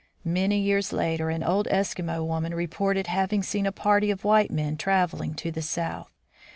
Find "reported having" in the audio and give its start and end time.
2.55-3.43